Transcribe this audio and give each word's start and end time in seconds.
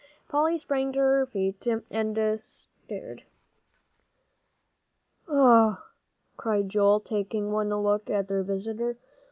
Polly 0.27 0.57
sprang 0.57 0.91
to 0.93 0.99
her 0.99 1.27
feet 1.27 1.67
and 1.67 2.39
stared. 2.41 3.23
"Ugh!" 5.27 5.77
cried 6.37 6.69
Joel, 6.69 7.01
taking 7.01 7.51
one 7.51 7.69
look 7.69 8.09
at 8.09 8.27
their 8.27 8.41
visitor. 8.41 8.97